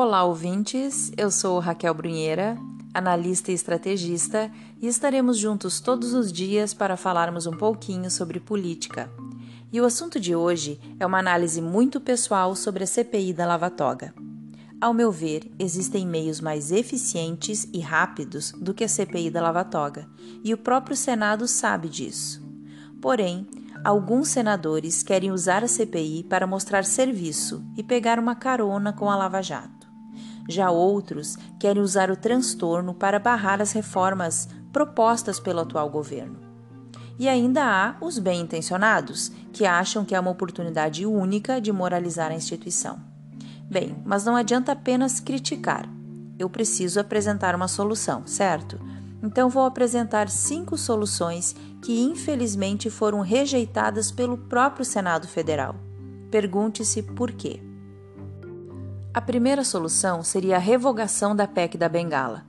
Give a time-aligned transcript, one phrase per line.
[0.00, 1.10] Olá, ouvintes.
[1.16, 2.56] Eu sou Raquel Brunheira,
[2.94, 4.48] analista e estrategista,
[4.80, 9.10] e estaremos juntos todos os dias para falarmos um pouquinho sobre política.
[9.72, 13.70] E o assunto de hoje é uma análise muito pessoal sobre a CPI da Lava
[13.70, 14.14] Toga.
[14.80, 19.64] Ao meu ver, existem meios mais eficientes e rápidos do que a CPI da Lava
[19.64, 20.08] Toga,
[20.44, 22.40] e o próprio Senado sabe disso.
[23.00, 23.48] Porém,
[23.84, 29.16] alguns senadores querem usar a CPI para mostrar serviço e pegar uma carona com a
[29.16, 29.88] Lava Jato.
[30.48, 36.38] Já outros querem usar o transtorno para barrar as reformas propostas pelo atual governo.
[37.18, 42.34] E ainda há os bem-intencionados, que acham que é uma oportunidade única de moralizar a
[42.34, 43.00] instituição.
[43.68, 45.88] Bem, mas não adianta apenas criticar.
[46.38, 48.78] Eu preciso apresentar uma solução, certo?
[49.22, 55.74] Então vou apresentar cinco soluções que infelizmente foram rejeitadas pelo próprio Senado Federal.
[56.30, 57.60] Pergunte-se por quê.
[59.12, 62.46] A primeira solução seria a revogação da PEC da Bengala.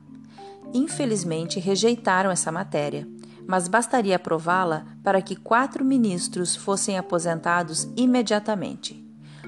[0.73, 3.07] Infelizmente, rejeitaram essa matéria,
[3.47, 9.03] mas bastaria aprová-la para que quatro ministros fossem aposentados imediatamente: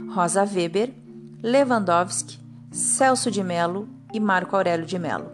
[0.09, 0.93] Rosa Weber,
[1.43, 2.39] Lewandowski,
[2.71, 5.31] Celso de Mello e Marco Aurélio de Mello.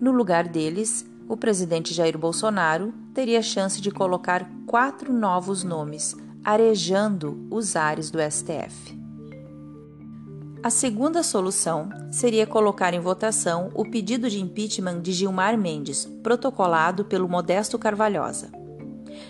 [0.00, 7.46] No lugar deles, o presidente Jair Bolsonaro teria chance de colocar quatro novos nomes, arejando
[7.50, 8.98] os ares do STF.
[10.62, 17.04] A segunda solução seria colocar em votação o pedido de impeachment de Gilmar Mendes, protocolado
[17.04, 18.50] pelo Modesto Carvalhosa.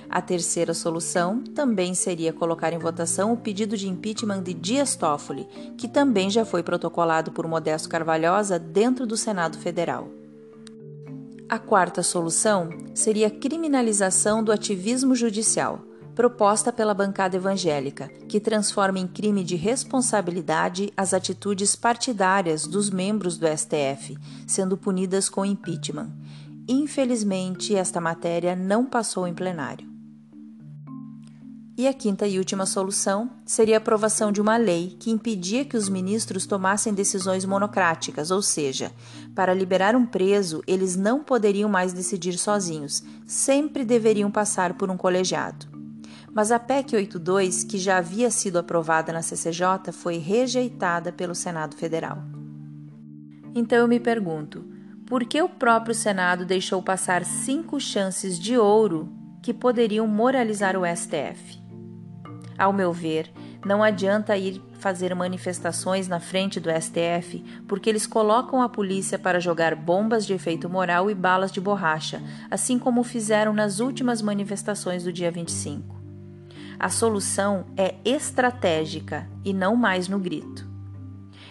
[0.08, 5.46] A terceira solução também seria colocar em votação o pedido de impeachment de Dias Toffoli,
[5.76, 10.08] que também já foi protocolado por Modesto Carvalhosa dentro do Senado Federal.
[11.50, 15.80] A quarta solução seria a criminalização do ativismo judicial,
[16.14, 23.38] proposta pela bancada evangélica, que transforma em crime de responsabilidade as atitudes partidárias dos membros
[23.38, 26.10] do STF, sendo punidas com impeachment.
[26.68, 29.97] Infelizmente, esta matéria não passou em plenário.
[31.78, 35.76] E a quinta e última solução seria a aprovação de uma lei que impedia que
[35.76, 38.90] os ministros tomassem decisões monocráticas, ou seja,
[39.32, 44.96] para liberar um preso, eles não poderiam mais decidir sozinhos, sempre deveriam passar por um
[44.96, 45.78] colegiado
[46.30, 51.74] mas a PEC 82, que já havia sido aprovada na CCJ, foi rejeitada pelo Senado
[51.74, 52.22] Federal.
[53.54, 54.64] Então eu me pergunto,
[55.04, 59.08] por que o próprio Senado deixou passar cinco chances de ouro
[59.42, 61.67] que poderiam moralizar o STF?
[62.58, 63.30] Ao meu ver,
[63.64, 69.38] não adianta ir fazer manifestações na frente do STF, porque eles colocam a polícia para
[69.38, 72.20] jogar bombas de efeito moral e balas de borracha,
[72.50, 75.96] assim como fizeram nas últimas manifestações do dia 25.
[76.78, 80.66] A solução é estratégica e não mais no grito.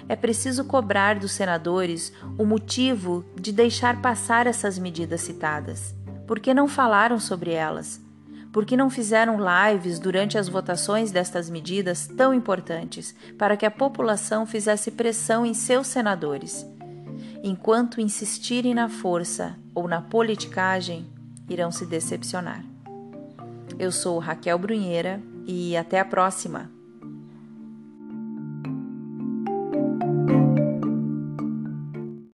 [0.09, 5.93] É preciso cobrar dos senadores o motivo de deixar passar essas medidas citadas.
[6.25, 8.06] Por que não falaram sobre elas?
[8.57, 13.69] Por que não fizeram lives durante as votações destas medidas tão importantes para que a
[13.69, 16.65] população fizesse pressão em seus senadores?
[17.43, 21.05] Enquanto insistirem na força ou na politicagem,
[21.47, 22.63] irão se decepcionar.
[23.77, 26.76] Eu sou Raquel Brunheira e até a próxima!